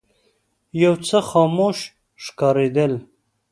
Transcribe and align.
یو 0.83 0.93
څه 1.07 1.17
خاموش 1.29 1.77
ښکارېدل. 2.23 2.93